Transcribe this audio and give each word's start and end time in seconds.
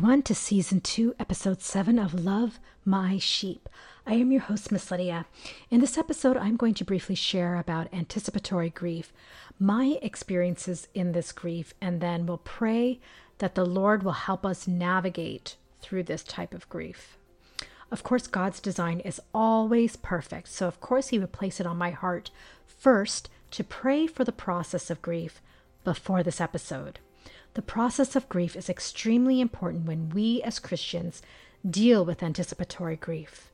everyone, 0.00 0.22
to 0.22 0.34
season 0.34 0.80
two, 0.80 1.14
episode 1.18 1.60
seven 1.60 1.98
of 1.98 2.24
Love 2.24 2.58
My 2.86 3.18
Sheep. 3.18 3.68
I 4.06 4.14
am 4.14 4.32
your 4.32 4.40
host, 4.40 4.72
Miss 4.72 4.90
Lydia. 4.90 5.26
In 5.70 5.80
this 5.80 5.98
episode, 5.98 6.38
I'm 6.38 6.56
going 6.56 6.72
to 6.72 6.86
briefly 6.86 7.14
share 7.14 7.56
about 7.56 7.92
anticipatory 7.92 8.70
grief, 8.70 9.12
my 9.58 9.98
experiences 10.00 10.88
in 10.94 11.12
this 11.12 11.32
grief, 11.32 11.74
and 11.82 12.00
then 12.00 12.24
we'll 12.24 12.38
pray 12.38 12.98
that 13.40 13.54
the 13.54 13.66
Lord 13.66 14.02
will 14.02 14.12
help 14.12 14.46
us 14.46 14.66
navigate 14.66 15.56
through 15.82 16.04
this 16.04 16.22
type 16.22 16.54
of 16.54 16.66
grief. 16.70 17.18
Of 17.90 18.02
course, 18.02 18.26
God's 18.26 18.60
design 18.60 19.00
is 19.00 19.20
always 19.34 19.96
perfect, 19.96 20.48
so 20.48 20.66
of 20.66 20.80
course, 20.80 21.08
He 21.08 21.18
would 21.18 21.32
place 21.32 21.60
it 21.60 21.66
on 21.66 21.76
my 21.76 21.90
heart 21.90 22.30
first 22.66 23.28
to 23.50 23.62
pray 23.62 24.06
for 24.06 24.24
the 24.24 24.32
process 24.32 24.88
of 24.88 25.02
grief 25.02 25.42
before 25.84 26.22
this 26.22 26.40
episode. 26.40 27.00
The 27.54 27.62
process 27.62 28.14
of 28.14 28.28
grief 28.28 28.54
is 28.54 28.68
extremely 28.68 29.40
important 29.40 29.86
when 29.86 30.10
we 30.10 30.40
as 30.42 30.58
Christians 30.58 31.20
deal 31.68 32.04
with 32.04 32.22
anticipatory 32.22 32.96
grief. 32.96 33.50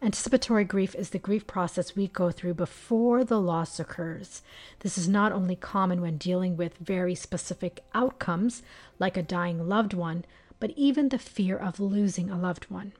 Anticipatory 0.00 0.64
grief 0.64 0.94
is 0.94 1.10
the 1.10 1.18
grief 1.18 1.46
process 1.46 1.96
we 1.96 2.06
go 2.08 2.30
through 2.30 2.54
before 2.54 3.24
the 3.24 3.40
loss 3.40 3.78
occurs. 3.78 4.42
This 4.80 4.96
is 4.96 5.08
not 5.08 5.32
only 5.32 5.56
common 5.56 6.00
when 6.00 6.16
dealing 6.16 6.56
with 6.56 6.78
very 6.78 7.14
specific 7.14 7.84
outcomes, 7.94 8.62
like 8.98 9.16
a 9.16 9.22
dying 9.22 9.68
loved 9.68 9.92
one, 9.92 10.24
but 10.60 10.70
even 10.76 11.08
the 11.08 11.18
fear 11.18 11.56
of 11.56 11.80
losing 11.80 12.30
a 12.30 12.38
loved 12.38 12.70
one, 12.70 12.92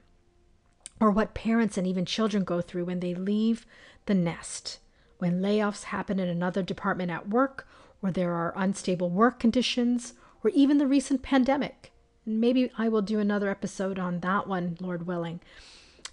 or 1.00 1.10
what 1.10 1.34
parents 1.34 1.78
and 1.78 1.86
even 1.86 2.04
children 2.04 2.44
go 2.44 2.60
through 2.60 2.84
when 2.84 3.00
they 3.00 3.14
leave 3.14 3.64
the 4.06 4.14
nest, 4.14 4.78
when 5.18 5.40
layoffs 5.40 5.84
happen 5.84 6.18
in 6.18 6.28
another 6.28 6.62
department 6.62 7.10
at 7.10 7.28
work, 7.28 7.66
or 8.02 8.10
there 8.10 8.32
are 8.32 8.52
unstable 8.56 9.10
work 9.10 9.38
conditions, 9.38 10.14
or 10.44 10.50
even 10.50 10.78
the 10.78 10.86
recent 10.86 11.22
pandemic. 11.22 11.92
And 12.24 12.40
Maybe 12.40 12.70
I 12.78 12.88
will 12.88 13.02
do 13.02 13.18
another 13.18 13.50
episode 13.50 13.98
on 13.98 14.20
that 14.20 14.46
one, 14.46 14.76
Lord 14.80 15.06
willing. 15.06 15.40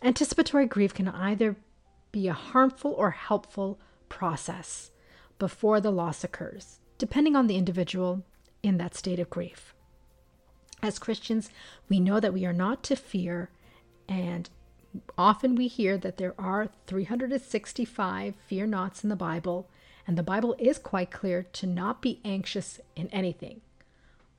Anticipatory 0.01 0.65
grief 0.65 0.93
can 0.93 1.07
either 1.07 1.55
be 2.11 2.27
a 2.27 2.33
harmful 2.33 2.91
or 2.91 3.11
helpful 3.11 3.79
process 4.09 4.91
before 5.37 5.81
the 5.81 5.91
loss 5.91 6.23
occurs, 6.23 6.79
depending 6.97 7.35
on 7.35 7.47
the 7.47 7.57
individual 7.57 8.23
in 8.63 8.77
that 8.77 8.95
state 8.95 9.19
of 9.19 9.29
grief. 9.29 9.73
As 10.81 10.99
Christians, 10.99 11.49
we 11.89 11.99
know 11.99 12.19
that 12.19 12.33
we 12.33 12.45
are 12.45 12.53
not 12.53 12.83
to 12.83 12.95
fear, 12.95 13.49
and 14.07 14.49
often 15.17 15.55
we 15.55 15.67
hear 15.67 15.97
that 15.97 16.17
there 16.17 16.35
are 16.37 16.69
365 16.87 18.35
fear 18.47 18.67
nots 18.67 19.03
in 19.03 19.09
the 19.09 19.15
Bible, 19.15 19.67
and 20.07 20.17
the 20.17 20.23
Bible 20.23 20.55
is 20.59 20.77
quite 20.77 21.11
clear 21.11 21.43
to 21.53 21.67
not 21.67 22.01
be 22.01 22.19
anxious 22.23 22.79
in 22.95 23.07
anything. 23.09 23.61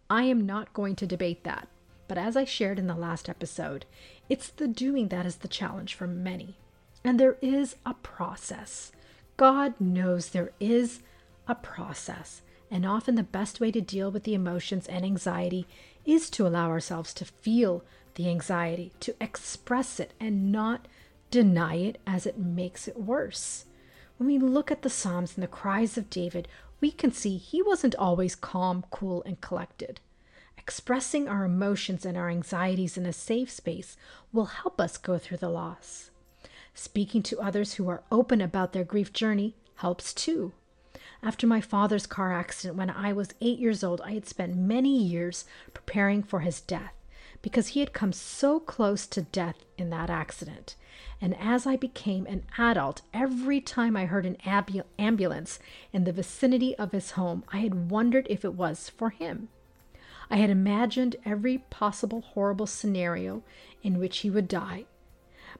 I 0.08 0.22
am 0.24 0.46
not 0.46 0.72
going 0.72 0.94
to 0.96 1.06
debate 1.06 1.44
that, 1.44 1.68
but 2.08 2.18
as 2.18 2.36
I 2.36 2.44
shared 2.44 2.78
in 2.78 2.86
the 2.86 2.94
last 2.94 3.28
episode, 3.28 3.84
it's 4.28 4.48
the 4.48 4.68
doing 4.68 5.08
that 5.08 5.26
is 5.26 5.36
the 5.36 5.48
challenge 5.48 5.94
for 5.94 6.06
many. 6.06 6.56
And 7.02 7.18
there 7.18 7.36
is 7.40 7.76
a 7.84 7.94
process. 7.94 8.92
God 9.36 9.74
knows 9.80 10.28
there 10.28 10.52
is 10.60 11.00
a 11.48 11.54
process. 11.54 12.42
And 12.70 12.84
often 12.84 13.14
the 13.14 13.22
best 13.22 13.60
way 13.60 13.70
to 13.70 13.80
deal 13.80 14.10
with 14.10 14.24
the 14.24 14.34
emotions 14.34 14.86
and 14.86 15.04
anxiety 15.04 15.66
is 16.04 16.30
to 16.30 16.46
allow 16.46 16.68
ourselves 16.68 17.14
to 17.14 17.24
feel 17.24 17.84
the 18.14 18.28
anxiety, 18.28 18.92
to 19.00 19.14
express 19.20 20.00
it, 20.00 20.12
and 20.18 20.50
not 20.50 20.88
deny 21.30 21.76
it 21.76 21.98
as 22.06 22.26
it 22.26 22.38
makes 22.38 22.88
it 22.88 22.98
worse. 22.98 23.66
When 24.18 24.28
we 24.28 24.38
look 24.38 24.70
at 24.70 24.82
the 24.82 24.90
Psalms 24.90 25.34
and 25.34 25.42
the 25.42 25.48
cries 25.48 25.98
of 25.98 26.08
David, 26.08 26.48
we 26.80 26.90
can 26.90 27.12
see 27.12 27.36
he 27.36 27.62
wasn't 27.62 27.94
always 27.96 28.34
calm, 28.34 28.84
cool, 28.90 29.22
and 29.24 29.40
collected. 29.40 30.00
Expressing 30.56 31.28
our 31.28 31.44
emotions 31.44 32.06
and 32.06 32.16
our 32.16 32.30
anxieties 32.30 32.96
in 32.96 33.06
a 33.06 33.12
safe 33.12 33.50
space 33.50 33.96
will 34.32 34.46
help 34.46 34.80
us 34.80 34.96
go 34.96 35.18
through 35.18 35.36
the 35.36 35.48
loss. 35.48 36.10
Speaking 36.74 37.22
to 37.24 37.40
others 37.40 37.74
who 37.74 37.88
are 37.88 38.02
open 38.10 38.40
about 38.40 38.72
their 38.72 38.84
grief 38.84 39.12
journey 39.12 39.54
helps 39.76 40.12
too. 40.14 40.52
After 41.22 41.46
my 41.46 41.60
father's 41.60 42.06
car 42.06 42.32
accident 42.32 42.78
when 42.78 42.90
I 42.90 43.12
was 43.12 43.34
eight 43.40 43.58
years 43.58 43.84
old, 43.84 44.00
I 44.00 44.12
had 44.12 44.26
spent 44.26 44.56
many 44.56 44.96
years 45.02 45.44
preparing 45.72 46.22
for 46.22 46.40
his 46.40 46.60
death 46.60 46.94
because 47.42 47.68
he 47.68 47.80
had 47.80 47.92
come 47.92 48.12
so 48.12 48.58
close 48.60 49.06
to 49.06 49.22
death 49.22 49.64
in 49.78 49.90
that 49.90 50.10
accident. 50.10 50.76
And 51.20 51.36
as 51.38 51.66
I 51.66 51.76
became 51.76 52.26
an 52.26 52.44
adult, 52.58 53.02
every 53.14 53.60
time 53.60 53.96
I 53.96 54.06
heard 54.06 54.26
an 54.26 54.36
ambulance 54.98 55.58
in 55.92 56.04
the 56.04 56.12
vicinity 56.12 56.74
of 56.76 56.92
his 56.92 57.12
home, 57.12 57.44
I 57.52 57.58
had 57.58 57.90
wondered 57.90 58.26
if 58.28 58.44
it 58.44 58.54
was 58.54 58.88
for 58.88 59.10
him. 59.10 59.48
I 60.30 60.36
had 60.36 60.50
imagined 60.50 61.16
every 61.24 61.58
possible 61.58 62.20
horrible 62.20 62.66
scenario 62.66 63.42
in 63.82 63.98
which 63.98 64.18
he 64.18 64.30
would 64.30 64.48
die. 64.48 64.86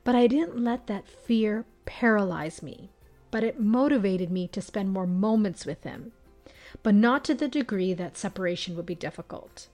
But 0.05 0.15
I 0.15 0.27
didn't 0.27 0.63
let 0.63 0.87
that 0.89 1.09
fear 1.09 1.65
paralyze 1.85 2.63
me, 2.63 2.91
but 3.31 3.45
it 3.45 3.61
motivated 3.61 4.31
me 4.31 4.49
to 4.49 4.61
spend 4.61 4.91
more 4.91 5.07
moments 5.07 5.65
with 5.65 5.83
him, 5.85 6.13
but 6.83 6.95
not 6.95 7.25
to 7.25 7.35
the 7.35 7.49
degree 7.49 7.95
that 7.95 8.17
separation 8.17 8.77
would 8.77 8.87
be 8.87 8.95
difficult. 8.95 9.69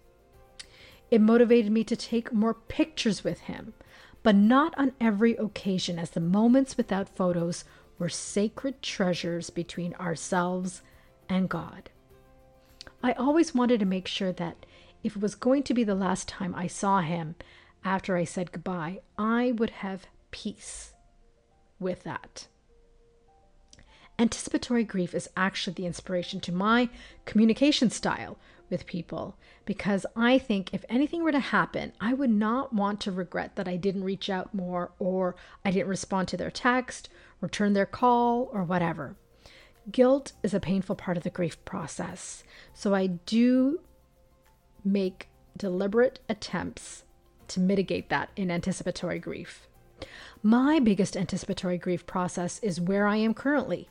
It 1.12 1.20
motivated 1.20 1.70
me 1.70 1.84
to 1.84 1.94
take 1.94 2.32
more 2.32 2.54
pictures 2.54 3.22
with 3.22 3.40
him, 3.40 3.74
but 4.22 4.34
not 4.34 4.72
on 4.78 4.92
every 4.98 5.36
occasion, 5.36 5.98
as 5.98 6.08
the 6.08 6.20
moments 6.20 6.78
without 6.78 7.06
photos 7.06 7.64
were 7.98 8.08
sacred 8.08 8.80
treasures 8.80 9.50
between 9.50 9.92
ourselves 9.96 10.80
and 11.28 11.50
God. 11.50 11.90
I 13.02 13.12
always 13.12 13.54
wanted 13.54 13.78
to 13.80 13.84
make 13.84 14.08
sure 14.08 14.32
that 14.32 14.64
if 15.04 15.14
it 15.14 15.20
was 15.20 15.34
going 15.34 15.64
to 15.64 15.74
be 15.74 15.84
the 15.84 15.94
last 15.94 16.28
time 16.28 16.54
I 16.54 16.66
saw 16.66 17.02
him 17.02 17.34
after 17.84 18.16
I 18.16 18.24
said 18.24 18.50
goodbye, 18.50 19.02
I 19.18 19.52
would 19.52 19.68
have 19.84 20.06
peace 20.30 20.94
with 21.78 22.04
that. 22.04 22.46
Anticipatory 24.18 24.84
grief 24.84 25.12
is 25.12 25.28
actually 25.36 25.74
the 25.74 25.84
inspiration 25.84 26.40
to 26.40 26.52
my 26.52 26.88
communication 27.26 27.90
style 27.90 28.38
with 28.72 28.86
people 28.86 29.36
because 29.64 30.04
I 30.16 30.38
think 30.38 30.74
if 30.74 30.84
anything 30.88 31.22
were 31.22 31.30
to 31.30 31.38
happen, 31.38 31.92
I 32.00 32.14
would 32.14 32.30
not 32.30 32.72
want 32.72 33.00
to 33.02 33.12
regret 33.12 33.54
that 33.54 33.68
I 33.68 33.76
didn't 33.76 34.02
reach 34.02 34.28
out 34.28 34.52
more 34.52 34.90
or 34.98 35.36
I 35.64 35.70
didn't 35.70 35.88
respond 35.88 36.26
to 36.28 36.36
their 36.36 36.50
text, 36.50 37.08
return 37.40 37.74
their 37.74 37.86
call, 37.86 38.48
or 38.52 38.64
whatever. 38.64 39.14
Guilt 39.90 40.32
is 40.42 40.54
a 40.54 40.60
painful 40.60 40.96
part 40.96 41.16
of 41.16 41.22
the 41.22 41.30
grief 41.30 41.64
process. 41.64 42.42
So 42.74 42.94
I 42.94 43.06
do 43.06 43.80
make 44.84 45.28
deliberate 45.56 46.18
attempts 46.28 47.04
to 47.48 47.60
mitigate 47.60 48.08
that 48.08 48.30
in 48.34 48.50
anticipatory 48.50 49.18
grief. 49.18 49.68
My 50.42 50.80
biggest 50.80 51.16
anticipatory 51.16 51.78
grief 51.78 52.06
process 52.06 52.58
is 52.60 52.80
where 52.80 53.06
I 53.06 53.16
am 53.16 53.34
currently. 53.34 53.88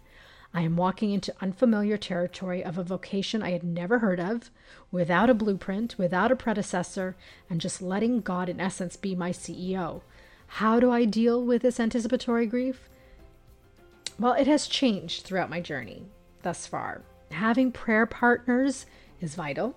I 0.53 0.61
am 0.61 0.75
walking 0.75 1.11
into 1.11 1.33
unfamiliar 1.39 1.97
territory 1.97 2.63
of 2.63 2.77
a 2.77 2.83
vocation 2.83 3.41
I 3.41 3.51
had 3.51 3.63
never 3.63 3.99
heard 3.99 4.19
of, 4.19 4.51
without 4.91 5.29
a 5.29 5.33
blueprint, 5.33 5.97
without 5.97 6.31
a 6.31 6.35
predecessor, 6.35 7.15
and 7.49 7.61
just 7.61 7.81
letting 7.81 8.19
God, 8.19 8.49
in 8.49 8.59
essence, 8.59 8.97
be 8.97 9.15
my 9.15 9.31
CEO. 9.31 10.01
How 10.47 10.79
do 10.79 10.91
I 10.91 11.05
deal 11.05 11.43
with 11.45 11.61
this 11.61 11.79
anticipatory 11.79 12.45
grief? 12.45 12.89
Well, 14.19 14.33
it 14.33 14.47
has 14.47 14.67
changed 14.67 15.23
throughout 15.23 15.49
my 15.49 15.61
journey 15.61 16.03
thus 16.41 16.67
far. 16.67 17.01
Having 17.31 17.71
prayer 17.71 18.05
partners 18.05 18.85
is 19.21 19.35
vital. 19.35 19.75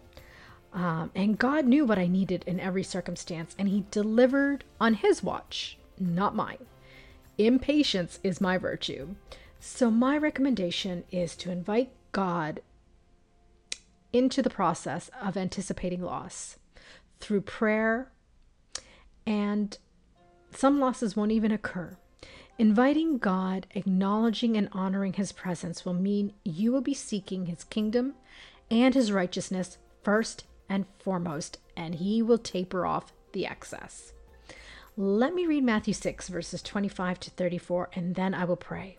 Um, 0.73 1.13
and 1.15 1.39
God 1.39 1.67
knew 1.67 1.85
what 1.85 2.01
I 2.01 2.09
needed 2.09 2.43
in 2.49 2.59
every 2.59 2.83
circumstance, 2.83 3.55
and 3.57 3.69
He 3.69 3.85
delivered 3.93 4.65
on 4.81 4.95
His 4.95 5.23
watch, 5.23 5.79
not 6.01 6.35
mine. 6.35 6.67
Impatience 7.39 8.19
is 8.25 8.41
my 8.41 8.59
virtue. 8.59 9.15
So, 9.67 9.91
my 9.91 10.19
recommendation 10.19 11.05
is 11.11 11.35
to 11.37 11.51
invite 11.51 11.91
God 12.13 12.61
into 14.13 14.43
the 14.43 14.51
process 14.51 15.11
of 15.21 15.39
anticipating 15.39 16.03
loss 16.03 16.59
through 17.19 17.41
prayer, 17.41 18.13
and 19.27 19.77
some 20.53 20.79
losses 20.79 21.17
won't 21.17 21.33
even 21.33 21.51
occur. 21.51 21.97
Inviting 22.59 23.17
God, 23.17 23.67
acknowledging 23.71 24.59
and 24.59 24.69
honoring 24.73 25.15
His 25.15 25.33
presence 25.33 25.83
will 25.83 25.95
mean 25.95 26.35
you 26.45 26.71
will 26.71 26.83
be 26.83 26.95
seeking 26.95 27.47
His 27.47 27.65
kingdom 27.65 28.15
and 28.71 28.95
His 28.95 29.11
righteousness 29.11 29.79
first 30.03 30.45
and 30.69 30.85
foremost, 30.99 31.59
and 31.75 31.95
He 31.95 32.21
will 32.21 32.39
taper 32.39 32.85
off 32.85 33.15
the 33.33 33.47
excess. 33.47 34.13
Let 34.95 35.35
me 35.35 35.47
read 35.47 35.65
Matthew 35.65 35.95
6, 35.95 36.29
verses 36.29 36.63
25 36.63 37.19
to 37.19 37.31
34, 37.31 37.89
and 37.95 38.15
then 38.15 38.35
I 38.35 38.45
will 38.45 38.57
pray. 38.57 38.99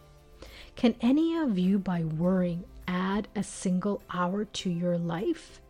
Can 0.75 0.95
any 1.01 1.37
of 1.37 1.59
you, 1.59 1.77
by 1.77 2.03
worrying, 2.03 2.63
add 2.87 3.27
a 3.35 3.43
single 3.43 4.01
hour 4.13 4.45
to 4.45 4.69
your 4.69 4.97
life? 4.97 5.61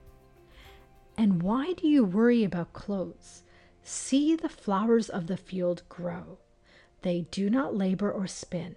And 1.18 1.44
why 1.44 1.74
do 1.74 1.88
you 1.88 2.03
worry 2.06 2.44
about 2.44 2.74
clothes? 2.74 3.44
See 3.83 4.36
the 4.36 4.50
flowers 4.50 5.09
of 5.09 5.27
the 5.27 5.38
field 5.38 5.83
grow. 5.89 6.38
They 7.01 7.27
do 7.31 7.50
not 7.50 7.75
labor 7.75 8.12
or 8.12 8.27
spin. 8.27 8.75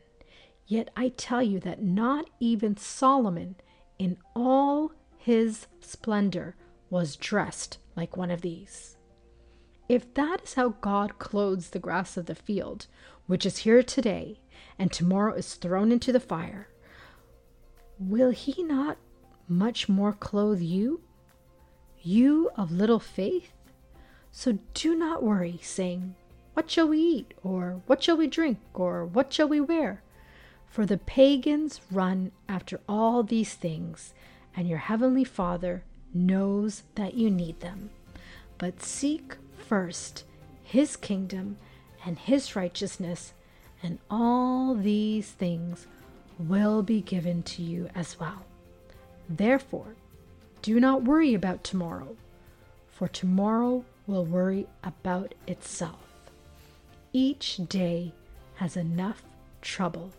Yet 0.66 0.90
I 0.96 1.10
tell 1.10 1.42
you 1.42 1.60
that 1.60 1.82
not 1.82 2.30
even 2.40 2.76
Solomon, 2.76 3.56
in 3.98 4.16
all 4.34 4.92
his 5.16 5.66
splendor, 5.80 6.56
was 6.90 7.16
dressed 7.16 7.78
like 7.96 8.16
one 8.16 8.30
of 8.30 8.40
these. 8.40 8.96
If 9.88 10.14
that 10.14 10.42
is 10.42 10.54
how 10.54 10.70
God 10.80 11.18
clothes 11.18 11.70
the 11.70 11.78
grass 11.78 12.16
of 12.16 12.26
the 12.26 12.34
field, 12.34 12.86
which 13.26 13.44
is 13.44 13.58
here 13.58 13.82
today 13.82 14.40
and 14.78 14.92
tomorrow 14.92 15.34
is 15.34 15.54
thrown 15.54 15.92
into 15.92 16.12
the 16.12 16.20
fire, 16.20 16.68
will 17.98 18.30
he 18.30 18.62
not 18.62 18.96
much 19.48 19.88
more 19.88 20.12
clothe 20.12 20.60
you, 20.60 21.00
you 22.02 22.50
of 22.56 22.72
little 22.72 23.00
faith? 23.00 23.52
So 24.30 24.58
do 24.74 24.94
not 24.94 25.22
worry, 25.22 25.60
saying, 25.62 26.16
What 26.54 26.70
shall 26.70 26.88
we 26.88 26.98
eat? 26.98 27.34
Or 27.42 27.82
what 27.86 28.02
shall 28.02 28.16
we 28.16 28.26
drink? 28.26 28.58
Or 28.74 29.04
what 29.04 29.32
shall 29.32 29.48
we 29.48 29.60
wear? 29.60 30.02
For 30.66 30.84
the 30.84 30.98
pagans 30.98 31.80
run 31.90 32.32
after 32.48 32.80
all 32.88 33.22
these 33.22 33.54
things, 33.54 34.12
and 34.56 34.68
your 34.68 34.78
heavenly 34.78 35.22
Father 35.22 35.84
knows 36.12 36.82
that 36.96 37.14
you 37.14 37.30
need 37.30 37.60
them. 37.60 37.90
But 38.58 38.82
seek 38.82 39.36
first 39.56 40.24
his 40.62 40.96
kingdom 40.96 41.58
and 42.04 42.18
his 42.18 42.56
righteousness, 42.56 43.34
and 43.84 43.98
all 44.10 44.74
these 44.74 45.30
things 45.30 45.86
will 46.38 46.82
be 46.82 47.02
given 47.02 47.42
to 47.44 47.62
you 47.62 47.88
as 47.94 48.18
well. 48.18 48.44
Therefore, 49.28 49.94
do 50.62 50.80
not 50.80 51.02
worry 51.04 51.34
about 51.34 51.62
tomorrow, 51.62 52.16
for 52.90 53.06
tomorrow 53.06 53.84
will 54.06 54.24
worry 54.24 54.66
about 54.82 55.34
itself. 55.46 56.00
Each 57.12 57.60
day 57.68 58.12
has 58.56 58.76
enough 58.76 59.22
trouble 59.60 60.12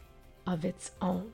of 0.46 0.64
its 0.64 0.92
own. 1.02 1.34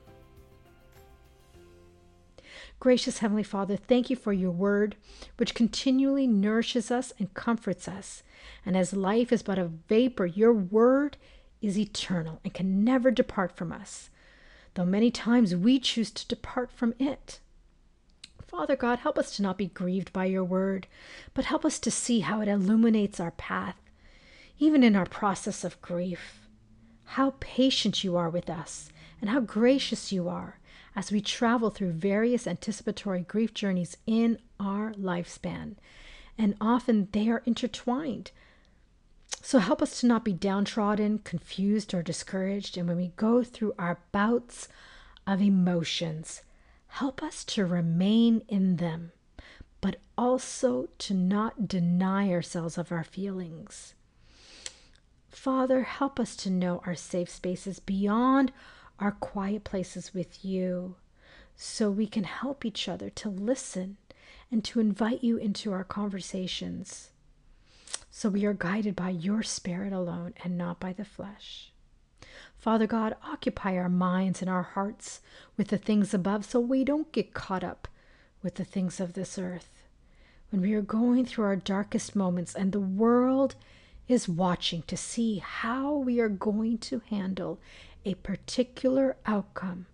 Gracious 2.80 3.18
Heavenly 3.18 3.42
Father, 3.42 3.76
thank 3.76 4.10
you 4.10 4.16
for 4.16 4.32
your 4.32 4.50
word, 4.50 4.96
which 5.36 5.54
continually 5.54 6.26
nourishes 6.26 6.90
us 6.90 7.12
and 7.18 7.32
comforts 7.34 7.86
us. 7.86 8.22
And 8.64 8.76
as 8.76 8.92
life 8.92 9.32
is 9.32 9.42
but 9.42 9.58
a 9.58 9.66
vapor, 9.66 10.26
your 10.26 10.52
word 10.52 11.16
is 11.62 11.78
eternal 11.78 12.40
and 12.44 12.52
can 12.52 12.84
never 12.84 13.10
depart 13.10 13.56
from 13.56 13.72
us, 13.72 14.10
though 14.74 14.84
many 14.84 15.10
times 15.10 15.54
we 15.56 15.78
choose 15.78 16.10
to 16.10 16.26
depart 16.26 16.70
from 16.70 16.94
it. 16.98 17.38
Father 18.46 18.76
God, 18.76 18.98
help 18.98 19.16
us 19.16 19.34
to 19.36 19.42
not 19.42 19.56
be 19.56 19.68
grieved 19.68 20.12
by 20.12 20.26
your 20.26 20.44
word, 20.44 20.86
but 21.32 21.46
help 21.46 21.64
us 21.64 21.78
to 21.78 21.90
see 21.90 22.20
how 22.20 22.42
it 22.42 22.48
illuminates 22.48 23.18
our 23.18 23.30
path, 23.30 23.76
even 24.58 24.82
in 24.82 24.94
our 24.94 25.06
process 25.06 25.64
of 25.64 25.80
grief. 25.80 26.46
How 27.04 27.34
patient 27.40 28.04
you 28.04 28.16
are 28.16 28.28
with 28.28 28.50
us, 28.50 28.90
and 29.20 29.30
how 29.30 29.40
gracious 29.40 30.12
you 30.12 30.28
are 30.28 30.58
as 30.94 31.10
we 31.10 31.20
travel 31.22 31.70
through 31.70 31.92
various 31.92 32.46
anticipatory 32.46 33.22
grief 33.22 33.54
journeys 33.54 33.96
in 34.06 34.38
our 34.60 34.92
lifespan. 34.92 35.76
And 36.36 36.54
often 36.60 37.08
they 37.12 37.28
are 37.28 37.42
intertwined. 37.46 38.30
So 39.40 39.58
help 39.58 39.82
us 39.82 40.00
to 40.00 40.06
not 40.06 40.24
be 40.24 40.32
downtrodden, 40.32 41.20
confused, 41.20 41.94
or 41.94 42.02
discouraged. 42.02 42.76
And 42.76 42.88
when 42.88 42.96
we 42.96 43.12
go 43.16 43.42
through 43.42 43.74
our 43.78 44.00
bouts 44.12 44.68
of 45.26 45.40
emotions, 45.40 46.42
Help 46.96 47.22
us 47.22 47.42
to 47.42 47.64
remain 47.64 48.42
in 48.48 48.76
them, 48.76 49.12
but 49.80 49.96
also 50.18 50.90
to 50.98 51.14
not 51.14 51.66
deny 51.66 52.30
ourselves 52.30 52.76
of 52.76 52.92
our 52.92 53.02
feelings. 53.02 53.94
Father, 55.30 55.84
help 55.84 56.20
us 56.20 56.36
to 56.36 56.50
know 56.50 56.82
our 56.84 56.94
safe 56.94 57.30
spaces 57.30 57.78
beyond 57.80 58.52
our 58.98 59.12
quiet 59.12 59.64
places 59.64 60.12
with 60.12 60.44
you 60.44 60.96
so 61.56 61.90
we 61.90 62.06
can 62.06 62.24
help 62.24 62.62
each 62.62 62.90
other 62.90 63.08
to 63.08 63.30
listen 63.30 63.96
and 64.50 64.62
to 64.64 64.78
invite 64.78 65.24
you 65.24 65.38
into 65.38 65.72
our 65.72 65.84
conversations. 65.84 67.11
So 68.10 68.28
we 68.28 68.44
are 68.44 68.54
guided 68.54 68.94
by 68.94 69.10
your 69.10 69.42
spirit 69.42 69.92
alone 69.92 70.34
and 70.44 70.56
not 70.56 70.78
by 70.78 70.92
the 70.92 71.04
flesh. 71.04 71.72
Father 72.56 72.86
God, 72.86 73.16
occupy 73.24 73.76
our 73.76 73.88
minds 73.88 74.40
and 74.40 74.50
our 74.50 74.62
hearts 74.62 75.20
with 75.56 75.68
the 75.68 75.78
things 75.78 76.14
above 76.14 76.44
so 76.44 76.60
we 76.60 76.84
don't 76.84 77.10
get 77.10 77.34
caught 77.34 77.64
up 77.64 77.88
with 78.42 78.54
the 78.54 78.64
things 78.64 79.00
of 79.00 79.14
this 79.14 79.38
earth. 79.38 79.82
When 80.50 80.60
we 80.60 80.74
are 80.74 80.82
going 80.82 81.26
through 81.26 81.46
our 81.46 81.56
darkest 81.56 82.14
moments 82.14 82.54
and 82.54 82.70
the 82.70 82.80
world 82.80 83.56
is 84.06 84.28
watching 84.28 84.82
to 84.82 84.96
see 84.96 85.38
how 85.38 85.94
we 85.94 86.20
are 86.20 86.28
going 86.28 86.78
to 86.78 87.02
handle 87.10 87.58
a 88.04 88.14
particular 88.14 89.16
outcome, 89.26 89.86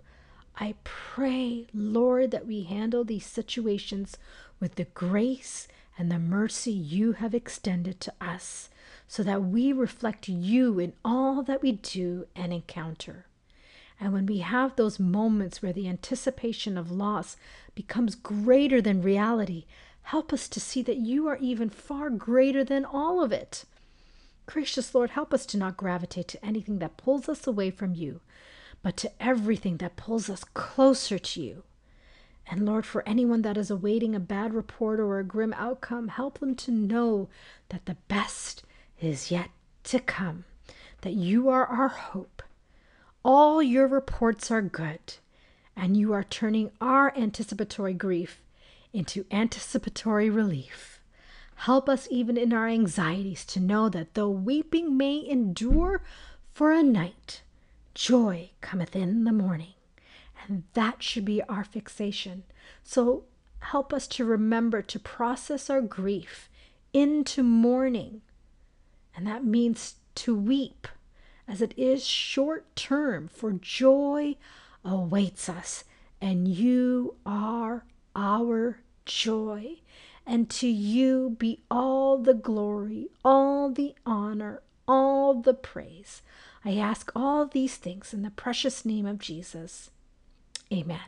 I 0.56 0.74
pray, 0.82 1.68
Lord, 1.72 2.32
that 2.32 2.46
we 2.46 2.64
handle 2.64 3.04
these 3.04 3.26
situations 3.26 4.16
with 4.58 4.74
the 4.74 4.86
grace 4.86 5.68
and 5.98 6.10
the 6.10 6.18
mercy 6.18 6.72
you 6.72 7.12
have 7.12 7.34
extended 7.34 8.00
to 8.00 8.12
us 8.20 8.70
so 9.08 9.22
that 9.24 9.42
we 9.42 9.72
reflect 9.72 10.28
you 10.28 10.78
in 10.78 10.92
all 11.04 11.42
that 11.42 11.60
we 11.60 11.72
do 11.72 12.26
and 12.36 12.52
encounter. 12.52 13.26
And 14.00 14.12
when 14.12 14.26
we 14.26 14.38
have 14.38 14.76
those 14.76 15.00
moments 15.00 15.60
where 15.60 15.72
the 15.72 15.88
anticipation 15.88 16.78
of 16.78 16.92
loss 16.92 17.36
becomes 17.74 18.14
greater 18.14 18.80
than 18.80 19.02
reality, 19.02 19.64
help 20.02 20.32
us 20.32 20.48
to 20.48 20.60
see 20.60 20.82
that 20.82 20.98
you 20.98 21.26
are 21.26 21.38
even 21.38 21.68
far 21.68 22.10
greater 22.10 22.62
than 22.62 22.84
all 22.84 23.22
of 23.22 23.32
it. 23.32 23.64
Gracious 24.46 24.94
Lord, 24.94 25.10
help 25.10 25.34
us 25.34 25.44
to 25.46 25.58
not 25.58 25.76
gravitate 25.76 26.28
to 26.28 26.44
anything 26.44 26.78
that 26.78 26.96
pulls 26.96 27.28
us 27.28 27.46
away 27.46 27.70
from 27.70 27.94
you, 27.94 28.20
but 28.82 28.96
to 28.98 29.10
everything 29.20 29.78
that 29.78 29.96
pulls 29.96 30.30
us 30.30 30.44
closer 30.44 31.18
to 31.18 31.42
you. 31.42 31.64
And 32.50 32.64
Lord, 32.64 32.86
for 32.86 33.06
anyone 33.06 33.42
that 33.42 33.58
is 33.58 33.70
awaiting 33.70 34.14
a 34.14 34.20
bad 34.20 34.54
report 34.54 35.00
or 35.00 35.18
a 35.18 35.24
grim 35.24 35.52
outcome, 35.54 36.08
help 36.08 36.38
them 36.38 36.54
to 36.56 36.70
know 36.70 37.28
that 37.68 37.84
the 37.84 37.96
best 38.08 38.62
is 39.00 39.30
yet 39.30 39.50
to 39.84 40.00
come, 40.00 40.44
that 41.02 41.12
you 41.12 41.48
are 41.48 41.66
our 41.66 41.88
hope. 41.88 42.42
All 43.22 43.62
your 43.62 43.86
reports 43.86 44.50
are 44.50 44.62
good, 44.62 45.16
and 45.76 45.96
you 45.96 46.12
are 46.14 46.24
turning 46.24 46.70
our 46.80 47.14
anticipatory 47.16 47.92
grief 47.92 48.42
into 48.92 49.26
anticipatory 49.30 50.30
relief. 50.30 51.00
Help 51.56 51.88
us 51.88 52.08
even 52.10 52.36
in 52.36 52.52
our 52.52 52.68
anxieties 52.68 53.44
to 53.44 53.60
know 53.60 53.88
that 53.88 54.14
though 54.14 54.30
weeping 54.30 54.96
may 54.96 55.22
endure 55.28 56.00
for 56.52 56.72
a 56.72 56.82
night, 56.82 57.42
joy 57.94 58.50
cometh 58.60 58.96
in 58.96 59.24
the 59.24 59.32
morning. 59.32 59.74
And 60.48 60.64
that 60.74 61.02
should 61.02 61.24
be 61.24 61.42
our 61.42 61.64
fixation. 61.64 62.42
So 62.82 63.24
help 63.60 63.92
us 63.92 64.06
to 64.08 64.24
remember 64.24 64.82
to 64.82 64.98
process 64.98 65.68
our 65.68 65.82
grief 65.82 66.48
into 66.92 67.42
mourning 67.42 68.22
and 69.18 69.26
that 69.26 69.44
means 69.44 69.96
to 70.14 70.32
weep, 70.32 70.86
as 71.48 71.60
it 71.60 71.74
is 71.76 72.06
short 72.06 72.76
term, 72.76 73.26
for 73.26 73.50
joy 73.50 74.36
awaits 74.84 75.48
us, 75.48 75.82
and 76.20 76.46
you 76.46 77.16
are 77.26 77.84
our 78.14 78.78
joy. 79.06 79.80
And 80.24 80.48
to 80.50 80.68
you 80.68 81.34
be 81.36 81.62
all 81.68 82.18
the 82.18 82.34
glory, 82.34 83.08
all 83.24 83.72
the 83.72 83.96
honor, 84.06 84.62
all 84.86 85.34
the 85.34 85.54
praise. 85.54 86.22
I 86.64 86.76
ask 86.76 87.10
all 87.16 87.44
these 87.44 87.74
things 87.74 88.14
in 88.14 88.22
the 88.22 88.30
precious 88.30 88.84
name 88.84 89.04
of 89.04 89.18
Jesus. 89.18 89.90
Amen. 90.72 91.00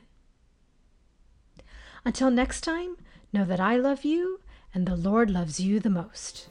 Until 2.05 2.31
next 2.31 2.63
time, 2.63 2.97
know 3.33 3.45
that 3.45 3.61
I 3.61 3.77
love 3.77 4.05
you 4.05 4.41
and 4.73 4.87
the 4.87 4.97
Lord 4.97 5.31
loves 5.31 5.61
you 5.61 5.81
the 5.81 5.91
most. 5.91 6.49